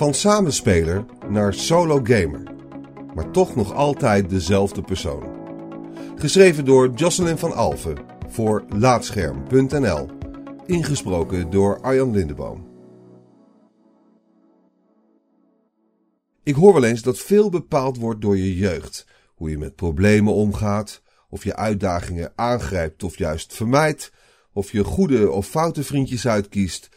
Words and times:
Van 0.00 0.14
samenspeler 0.14 1.04
naar 1.28 1.54
solo 1.54 2.00
gamer, 2.02 2.42
maar 3.14 3.30
toch 3.30 3.56
nog 3.56 3.74
altijd 3.74 4.30
dezelfde 4.30 4.82
persoon. 4.82 5.24
Geschreven 6.16 6.64
door 6.64 6.90
Jocelyn 6.94 7.38
van 7.38 7.52
Alphen 7.52 7.96
voor 8.28 8.64
Laatscherm.nl. 8.68 10.08
Ingesproken 10.66 11.50
door 11.50 11.80
Arjan 11.80 12.10
Lindeboom. 12.10 12.68
Ik 16.42 16.54
hoor 16.54 16.72
wel 16.72 16.84
eens 16.84 17.02
dat 17.02 17.18
veel 17.18 17.50
bepaald 17.50 17.96
wordt 17.96 18.20
door 18.20 18.36
je 18.36 18.56
jeugd. 18.56 19.06
Hoe 19.34 19.50
je 19.50 19.58
met 19.58 19.74
problemen 19.74 20.32
omgaat, 20.32 21.02
of 21.28 21.44
je 21.44 21.56
uitdagingen 21.56 22.32
aangrijpt 22.34 23.02
of 23.02 23.18
juist 23.18 23.54
vermijdt, 23.54 24.12
of 24.52 24.72
je 24.72 24.84
goede 24.84 25.30
of 25.30 25.46
foute 25.46 25.84
vriendjes 25.84 26.26
uitkiest. 26.28 26.88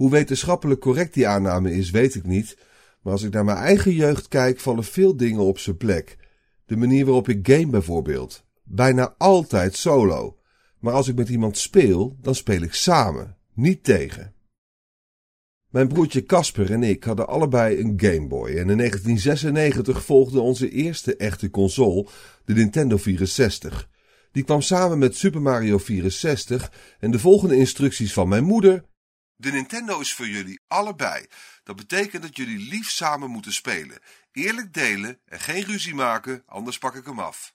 Hoe 0.00 0.10
wetenschappelijk 0.10 0.80
correct 0.80 1.14
die 1.14 1.28
aanname 1.28 1.72
is, 1.72 1.90
weet 1.90 2.14
ik 2.14 2.26
niet. 2.26 2.56
Maar 3.02 3.12
als 3.12 3.22
ik 3.22 3.32
naar 3.32 3.44
mijn 3.44 3.56
eigen 3.56 3.92
jeugd 3.92 4.28
kijk, 4.28 4.60
vallen 4.60 4.84
veel 4.84 5.16
dingen 5.16 5.40
op 5.40 5.58
zijn 5.58 5.76
plek. 5.76 6.16
De 6.66 6.76
manier 6.76 7.04
waarop 7.04 7.28
ik 7.28 7.48
game 7.48 7.66
bijvoorbeeld. 7.66 8.44
Bijna 8.64 9.14
altijd 9.18 9.76
solo. 9.76 10.38
Maar 10.78 10.92
als 10.92 11.08
ik 11.08 11.14
met 11.14 11.28
iemand 11.28 11.58
speel, 11.58 12.16
dan 12.20 12.34
speel 12.34 12.62
ik 12.62 12.74
samen, 12.74 13.36
niet 13.54 13.84
tegen. 13.84 14.34
Mijn 15.68 15.88
broertje 15.88 16.24
Casper 16.24 16.70
en 16.70 16.82
ik 16.82 17.04
hadden 17.04 17.28
allebei 17.28 17.80
een 17.80 17.94
Game 17.96 18.26
Boy 18.26 18.48
en 18.48 18.70
in 18.70 18.76
1996 18.76 20.04
volgde 20.04 20.40
onze 20.40 20.70
eerste 20.70 21.16
echte 21.16 21.50
console, 21.50 22.06
de 22.44 22.54
Nintendo 22.54 22.96
64. 22.96 23.88
Die 24.32 24.44
kwam 24.44 24.60
samen 24.60 24.98
met 24.98 25.16
Super 25.16 25.42
Mario 25.42 25.78
64 25.78 26.72
en 27.00 27.10
de 27.10 27.18
volgende 27.18 27.56
instructies 27.56 28.12
van 28.12 28.28
mijn 28.28 28.44
moeder. 28.44 28.88
De 29.40 29.50
Nintendo 29.50 30.00
is 30.00 30.14
voor 30.14 30.28
jullie 30.28 30.60
allebei. 30.68 31.26
Dat 31.62 31.76
betekent 31.76 32.22
dat 32.22 32.36
jullie 32.36 32.68
lief 32.70 32.90
samen 32.90 33.30
moeten 33.30 33.52
spelen. 33.52 33.98
Eerlijk 34.32 34.74
delen 34.74 35.18
en 35.24 35.40
geen 35.40 35.64
ruzie 35.64 35.94
maken, 35.94 36.42
anders 36.46 36.78
pak 36.78 36.94
ik 36.94 37.04
hem 37.04 37.18
af. 37.18 37.54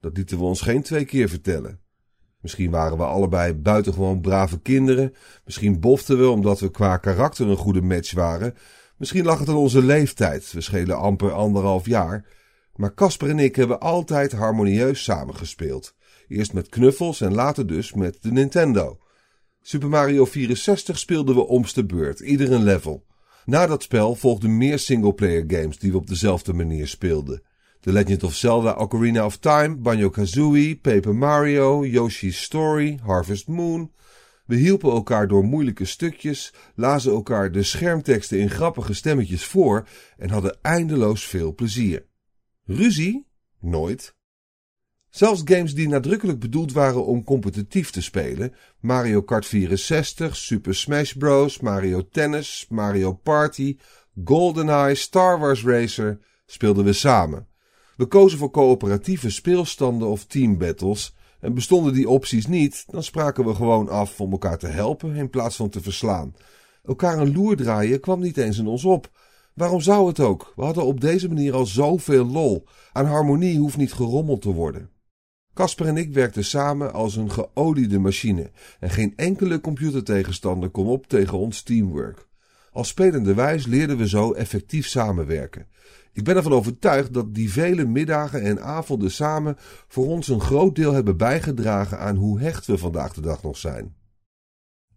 Dat 0.00 0.16
lieten 0.16 0.38
we 0.38 0.44
ons 0.44 0.60
geen 0.60 0.82
twee 0.82 1.04
keer 1.04 1.28
vertellen. 1.28 1.80
Misschien 2.40 2.70
waren 2.70 2.96
we 2.96 3.04
allebei 3.04 3.54
buitengewoon 3.54 4.20
brave 4.20 4.60
kinderen. 4.60 5.14
Misschien 5.44 5.80
boften 5.80 6.18
we 6.18 6.28
omdat 6.28 6.60
we 6.60 6.70
qua 6.70 6.96
karakter 6.96 7.48
een 7.48 7.56
goede 7.56 7.82
match 7.82 8.12
waren. 8.12 8.56
Misschien 8.96 9.24
lag 9.24 9.38
het 9.38 9.48
aan 9.48 9.54
onze 9.54 9.82
leeftijd. 9.82 10.52
We 10.52 10.60
schelen 10.60 10.96
amper 10.96 11.32
anderhalf 11.32 11.86
jaar. 11.86 12.26
Maar 12.74 12.94
Casper 12.94 13.30
en 13.30 13.38
ik 13.38 13.56
hebben 13.56 13.80
altijd 13.80 14.32
harmonieus 14.32 15.02
samengespeeld. 15.02 15.94
Eerst 16.28 16.52
met 16.52 16.68
knuffels 16.68 17.20
en 17.20 17.34
later 17.34 17.66
dus 17.66 17.92
met 17.92 18.22
de 18.22 18.32
Nintendo. 18.32 19.01
Super 19.64 19.88
Mario 19.88 20.24
64 20.24 20.98
speelden 20.98 21.34
we 21.34 21.46
omste 21.46 21.84
beurt, 21.84 22.20
ieder 22.20 22.52
een 22.52 22.62
level. 22.62 23.06
Na 23.44 23.66
dat 23.66 23.82
spel 23.82 24.14
volgden 24.14 24.56
meer 24.56 24.78
singleplayer 24.78 25.44
games 25.46 25.78
die 25.78 25.90
we 25.90 25.96
op 25.96 26.06
dezelfde 26.06 26.52
manier 26.52 26.88
speelden. 26.88 27.42
The 27.80 27.92
Legend 27.92 28.22
of 28.22 28.34
Zelda 28.34 28.72
Ocarina 28.72 29.24
of 29.24 29.38
Time, 29.38 29.76
Banjo-Kazooie, 29.76 30.76
Paper 30.76 31.14
Mario, 31.14 31.84
Yoshi's 31.84 32.42
Story, 32.42 32.98
Harvest 33.02 33.48
Moon. 33.48 33.92
We 34.46 34.56
hielpen 34.56 34.90
elkaar 34.90 35.28
door 35.28 35.44
moeilijke 35.44 35.84
stukjes, 35.84 36.52
lazen 36.74 37.12
elkaar 37.12 37.52
de 37.52 37.62
schermteksten 37.62 38.38
in 38.38 38.50
grappige 38.50 38.94
stemmetjes 38.94 39.44
voor 39.44 39.88
en 40.16 40.30
hadden 40.30 40.58
eindeloos 40.62 41.24
veel 41.24 41.54
plezier. 41.54 42.06
Ruzie? 42.64 43.26
Nooit. 43.60 44.14
Zelfs 45.12 45.42
games 45.44 45.74
die 45.74 45.88
nadrukkelijk 45.88 46.38
bedoeld 46.38 46.72
waren 46.72 47.04
om 47.04 47.24
competitief 47.24 47.90
te 47.90 48.02
spelen, 48.02 48.54
Mario 48.80 49.22
Kart 49.22 49.46
64, 49.46 50.36
Super 50.36 50.74
Smash 50.74 51.12
Bros., 51.12 51.60
Mario 51.60 52.08
Tennis, 52.10 52.66
Mario 52.68 53.12
Party, 53.12 53.76
GoldenEye, 54.24 54.94
Star 54.94 55.38
Wars 55.38 55.64
Racer, 55.64 56.18
speelden 56.46 56.84
we 56.84 56.92
samen. 56.92 57.46
We 57.96 58.06
kozen 58.06 58.38
voor 58.38 58.50
coöperatieve 58.50 59.30
speelstanden 59.30 60.08
of 60.08 60.24
teambattles 60.24 61.14
en 61.40 61.54
bestonden 61.54 61.92
die 61.92 62.08
opties 62.08 62.46
niet, 62.46 62.84
dan 62.86 63.02
spraken 63.02 63.44
we 63.44 63.54
gewoon 63.54 63.88
af 63.88 64.20
om 64.20 64.32
elkaar 64.32 64.58
te 64.58 64.68
helpen 64.68 65.14
in 65.14 65.30
plaats 65.30 65.56
van 65.56 65.68
te 65.68 65.80
verslaan. 65.80 66.34
Elkaar 66.84 67.18
een 67.18 67.32
loer 67.32 67.56
draaien 67.56 68.00
kwam 68.00 68.20
niet 68.20 68.36
eens 68.36 68.58
in 68.58 68.66
ons 68.66 68.84
op. 68.84 69.10
Waarom 69.54 69.80
zou 69.80 70.08
het 70.08 70.20
ook? 70.20 70.52
We 70.56 70.62
hadden 70.62 70.84
op 70.84 71.00
deze 71.00 71.28
manier 71.28 71.54
al 71.54 71.66
zoveel 71.66 72.24
lol. 72.24 72.66
Aan 72.92 73.06
harmonie 73.06 73.58
hoeft 73.58 73.76
niet 73.76 73.92
gerommeld 73.92 74.42
te 74.42 74.52
worden. 74.52 74.90
Casper 75.54 75.86
en 75.86 75.96
ik 75.96 76.12
werkten 76.12 76.44
samen 76.44 76.92
als 76.92 77.16
een 77.16 77.30
geoliede 77.30 77.98
machine 77.98 78.50
en 78.80 78.90
geen 78.90 79.12
enkele 79.16 79.60
computertegenstander 79.60 80.70
kon 80.70 80.86
op 80.86 81.06
tegen 81.06 81.38
ons 81.38 81.62
teamwork. 81.62 82.26
Als 82.70 82.88
spelende 82.88 83.34
wijs 83.34 83.66
leerden 83.66 83.96
we 83.96 84.08
zo 84.08 84.32
effectief 84.32 84.86
samenwerken. 84.86 85.66
Ik 86.12 86.24
ben 86.24 86.36
ervan 86.36 86.52
overtuigd 86.52 87.14
dat 87.14 87.34
die 87.34 87.52
vele 87.52 87.84
middagen 87.84 88.42
en 88.42 88.62
avonden 88.62 89.10
samen 89.10 89.56
voor 89.88 90.06
ons 90.06 90.28
een 90.28 90.40
groot 90.40 90.74
deel 90.74 90.92
hebben 90.92 91.16
bijgedragen 91.16 91.98
aan 91.98 92.16
hoe 92.16 92.40
hecht 92.40 92.66
we 92.66 92.78
vandaag 92.78 93.12
de 93.12 93.20
dag 93.20 93.42
nog 93.42 93.56
zijn. 93.56 93.94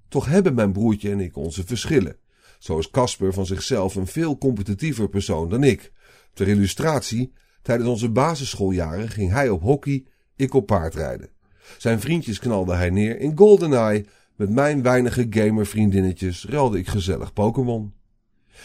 Toch 0.07 0.25
hebben 0.25 0.53
mijn 0.53 0.71
broertje 0.71 1.11
en 1.11 1.19
ik 1.19 1.35
onze 1.35 1.65
verschillen. 1.65 2.17
Zo 2.59 2.77
is 2.77 2.89
Casper 2.89 3.33
van 3.33 3.45
zichzelf 3.45 3.95
een 3.95 4.07
veel 4.07 4.37
competitiever 4.37 5.09
persoon 5.09 5.49
dan 5.49 5.63
ik. 5.63 5.91
Ter 6.33 6.47
illustratie, 6.47 7.33
tijdens 7.61 7.89
onze 7.89 8.09
basisschooljaren 8.09 9.09
ging 9.09 9.31
hij 9.31 9.49
op 9.49 9.61
hockey, 9.61 10.05
ik 10.35 10.53
op 10.53 10.65
paardrijden. 10.65 11.29
Zijn 11.77 11.99
vriendjes 11.99 12.39
knalde 12.39 12.75
hij 12.75 12.89
neer 12.89 13.19
in 13.19 13.37
GoldenEye. 13.37 14.05
Met 14.35 14.49
mijn 14.49 14.81
weinige 14.81 15.27
gamervriendinnetjes 15.29 16.45
ruilde 16.49 16.77
ik 16.77 16.87
gezellig 16.87 17.33
Pokémon. 17.33 17.93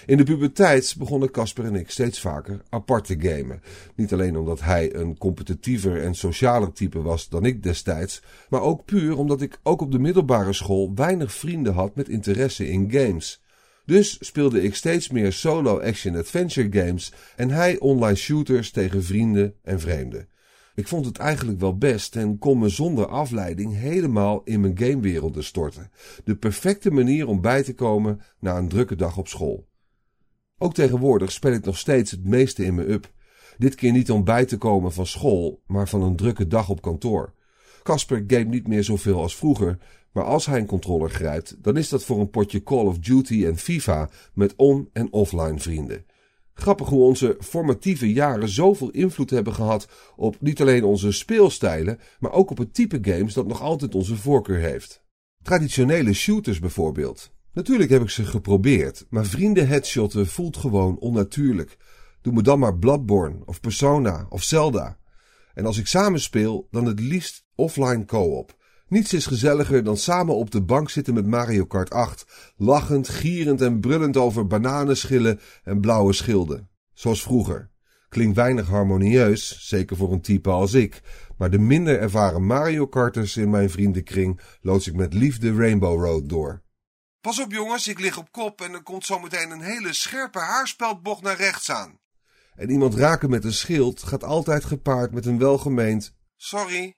In 0.07 0.17
de 0.17 0.25
puberteit 0.25 0.95
begonnen 0.99 1.31
Casper 1.31 1.65
en 1.65 1.75
ik 1.75 1.91
steeds 1.91 2.21
vaker 2.21 2.63
apart 2.69 3.05
te 3.05 3.17
gamen. 3.19 3.63
Niet 3.95 4.13
alleen 4.13 4.37
omdat 4.37 4.61
hij 4.61 4.95
een 4.95 5.19
competitiever 5.19 6.03
en 6.03 6.15
socialer 6.15 6.73
type 6.73 7.03
was 7.03 7.29
dan 7.29 7.45
ik 7.45 7.63
destijds, 7.63 8.23
maar 8.49 8.61
ook 8.61 8.85
puur 8.85 9.19
omdat 9.19 9.43
ik 9.43 9.59
ook 9.63 9.81
op 9.81 9.93
de 9.93 9.99
middelbare 9.99 10.53
school 10.53 10.93
weinig 10.95 11.33
vrienden 11.33 11.75
had 11.75 11.95
met 11.95 12.09
interesse 12.09 12.69
in 12.69 12.93
games. 12.93 13.43
Dus 13.85 14.17
speelde 14.21 14.63
ik 14.63 14.75
steeds 14.75 15.11
meer 15.11 15.33
solo 15.33 15.81
action-adventure 15.81 16.85
games 16.85 17.13
en 17.37 17.51
hij 17.51 17.79
online 17.79 18.17
shooters 18.17 18.71
tegen 18.71 19.05
vrienden 19.05 19.55
en 19.63 19.81
vreemden. 19.81 20.29
Ik 20.75 20.89
vond 20.89 21.07
het 21.07 21.19
eigenlijk 21.19 21.61
wel 21.61 21.77
best 21.79 22.17
en 22.17 22.39
kon 22.39 22.59
me 22.59 22.69
zonder 22.69 23.07
afleiding 23.07 23.75
helemaal 23.75 24.41
in 24.45 24.61
mijn 24.61 24.79
gamewerelden 24.79 25.45
storten. 25.45 25.91
De 26.25 26.37
perfecte 26.37 26.91
manier 26.91 27.27
om 27.27 27.41
bij 27.41 27.63
te 27.63 27.75
komen 27.75 28.21
na 28.39 28.59
een 28.59 28.69
drukke 28.69 28.97
dag 28.97 29.17
op 29.17 29.29
school. 29.29 29.69
Ook 30.59 30.75
tegenwoordig 30.75 31.33
speel 31.33 31.53
ik 31.53 31.65
nog 31.65 31.79
steeds 31.79 32.11
het 32.11 32.25
meeste 32.25 32.65
in 32.65 32.75
me 32.75 32.91
up. 32.91 33.13
Dit 33.59 33.75
keer 33.75 33.93
niet 33.93 34.11
om 34.11 34.25
bij 34.25 34.45
te 34.45 34.59
komen 34.59 34.93
van 34.93 35.07
school, 35.07 35.63
maar 35.67 35.89
van 35.89 36.03
een 36.03 36.17
drukke 36.17 36.47
dag 36.47 36.69
op 36.69 36.83
kantoor. 36.83 37.35
Casper 37.83 38.25
game 38.27 38.45
niet 38.45 38.69
meer 38.69 38.85
zoveel 38.85 39.21
als 39.21 39.37
vroeger, 39.37 39.79
maar 40.13 40.25
als 40.25 40.47
hij 40.47 40.59
een 40.59 40.67
controller 40.67 41.11
grijpt, 41.11 41.57
dan 41.63 41.77
is 41.77 41.89
dat 41.89 42.05
voor 42.05 42.21
een 42.21 42.31
potje 42.31 42.63
Call 42.63 42.85
of 42.87 42.99
Duty 42.99 43.47
en 43.47 43.57
FIFA 43.57 44.11
met 44.35 44.55
on- 44.57 44.89
en 44.93 45.13
offline 45.13 45.59
vrienden. 45.59 46.05
Grappig 46.55 46.89
hoe 46.89 47.03
onze 47.03 47.37
formatieve 47.41 48.13
jaren 48.13 48.49
zoveel 48.49 48.91
invloed 48.91 49.31
hebben 49.31 49.55
gehad 49.55 49.89
op 50.17 50.37
niet 50.41 50.61
alleen 50.61 50.85
onze 50.85 51.13
speelstijlen, 51.13 51.99
maar 52.19 52.33
ook 52.33 52.51
op 52.51 52.59
het 52.59 52.75
type 52.75 52.99
games 53.03 53.35
dat 53.35 53.47
nog 53.47 53.63
altijd 53.63 53.95
onze 53.95 54.17
voorkeur 54.17 54.59
heeft. 54.59 55.03
Traditionele 55.43 56.13
shooters 56.13 56.59
bijvoorbeeld. 56.59 57.33
Natuurlijk 57.53 57.91
heb 57.91 58.03
ik 58.03 58.11
ze 58.11 58.25
geprobeerd, 58.25 59.07
maar 59.09 59.27
vrienden 59.27 59.69
headshotten 59.69 60.27
voelt 60.27 60.57
gewoon 60.57 60.99
onnatuurlijk. 60.99 61.77
Doe 62.23 62.33
me 62.33 62.43
dan 62.43 62.59
maar 62.59 62.79
Bloodborne 62.79 63.43
of 63.45 63.61
Persona 63.61 64.27
of 64.29 64.43
Zelda. 64.43 64.99
En 65.55 65.67
als 65.67 65.79
ik 65.79 65.87
samen 65.87 66.21
speel, 66.21 66.69
dan 66.71 66.85
het 66.85 67.01
liefst 67.01 67.45
offline 67.55 68.05
co-op. 68.05 68.59
Niets 68.91 69.13
is 69.13 69.27
gezelliger 69.27 69.85
dan 69.85 69.97
samen 69.97 70.35
op 70.35 70.51
de 70.51 70.63
bank 70.63 70.91
zitten 70.91 71.15
met 71.15 71.27
Mario 71.27 71.65
Kart 71.65 71.91
8, 71.91 72.53
lachend, 72.57 73.09
gierend 73.09 73.61
en 73.61 73.81
brullend 73.81 74.17
over 74.17 74.47
bananenschillen 74.47 75.41
en 75.65 75.81
blauwe 75.81 76.13
schilden. 76.13 76.71
Zoals 76.93 77.23
vroeger. 77.23 77.71
Klinkt 78.09 78.37
weinig 78.37 78.67
harmonieus, 78.67 79.69
zeker 79.69 79.97
voor 79.97 80.13
een 80.13 80.21
type 80.21 80.51
als 80.51 80.75
ik, 80.75 81.03
maar 81.39 81.51
de 81.51 81.59
minder 81.59 81.99
ervaren 81.99 82.47
Mario 82.47 82.87
Karters 82.87 83.37
in 83.37 83.51
mijn 83.51 83.71
vriendenkring 83.71 84.41
loods 84.61 84.87
ik 84.87 84.95
met 84.95 85.15
liefde 85.15 85.55
Rainbow 85.55 86.05
Road 86.05 86.29
door. 86.29 86.63
Pas 87.21 87.41
op 87.41 87.53
jongens, 87.53 87.89
ik 87.89 88.01
lig 88.01 88.19
op 88.19 88.33
kop 88.33 88.61
en 88.61 88.73
er 88.73 88.83
komt 88.83 89.05
zometeen 89.07 89.51
een 89.51 89.63
hele 89.63 89.93
scherpe 89.93 90.39
haarspeldbocht 90.39 91.23
naar 91.23 91.37
rechts 91.37 91.71
aan. 91.71 91.99
En 92.55 92.71
iemand 92.71 92.95
raken 92.95 93.31
met 93.31 93.45
een 93.45 93.53
schild 93.53 94.03
gaat 94.03 94.25
altijd 94.25 94.65
gepaard 94.65 95.13
met 95.13 95.27
een 95.27 95.39
welgemeend 95.39 96.15
sorry. 96.37 96.97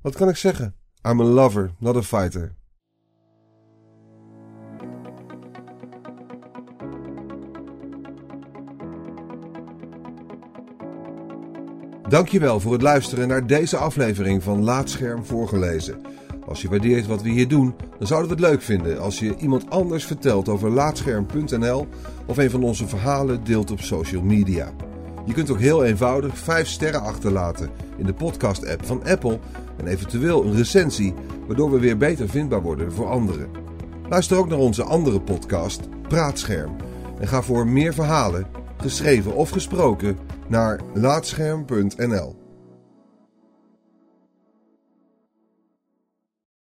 Wat 0.00 0.14
kan 0.14 0.28
ik 0.28 0.36
zeggen? 0.36 0.79
I'm 1.02 1.20
a 1.20 1.24
lover, 1.24 1.70
not 1.78 1.96
a 1.96 2.02
fighter. 2.02 2.54
Dankjewel 12.08 12.60
voor 12.60 12.72
het 12.72 12.82
luisteren 12.82 13.28
naar 13.28 13.46
deze 13.46 13.76
aflevering 13.76 14.42
van 14.42 14.64
Laatscherm 14.64 15.24
voorgelezen. 15.24 16.00
Als 16.46 16.62
je 16.62 16.68
waardeert 16.68 17.06
wat 17.06 17.22
we 17.22 17.28
hier 17.28 17.48
doen, 17.48 17.74
dan 17.98 18.06
zouden 18.06 18.28
we 18.28 18.34
het 18.34 18.44
leuk 18.50 18.62
vinden 18.62 19.00
als 19.00 19.18
je 19.18 19.36
iemand 19.36 19.70
anders 19.70 20.04
vertelt 20.04 20.48
over 20.48 20.70
laatscherm.nl 20.70 21.88
of 22.26 22.36
een 22.36 22.50
van 22.50 22.62
onze 22.62 22.88
verhalen 22.88 23.44
deelt 23.44 23.70
op 23.70 23.80
social 23.80 24.22
media. 24.22 24.72
Je 25.24 25.32
kunt 25.32 25.50
ook 25.50 25.58
heel 25.58 25.84
eenvoudig 25.84 26.38
5 26.38 26.68
sterren 26.68 27.02
achterlaten 27.02 27.70
in 27.96 28.06
de 28.06 28.14
podcast-app 28.14 28.86
van 28.86 29.04
Apple 29.04 29.38
en 29.76 29.86
eventueel 29.86 30.44
een 30.44 30.56
recensie, 30.56 31.14
waardoor 31.46 31.70
we 31.70 31.78
weer 31.78 31.96
beter 31.96 32.28
vindbaar 32.28 32.62
worden 32.62 32.92
voor 32.92 33.08
anderen. 33.08 33.48
Luister 34.08 34.36
ook 34.36 34.48
naar 34.48 34.58
onze 34.58 34.82
andere 34.82 35.20
podcast, 35.20 35.88
Praatscherm, 36.08 36.76
en 37.20 37.28
ga 37.28 37.42
voor 37.42 37.66
meer 37.66 37.94
verhalen, 37.94 38.46
geschreven 38.76 39.34
of 39.34 39.50
gesproken, 39.50 40.18
naar 40.48 40.80
laatscherm.nl. 40.94 42.49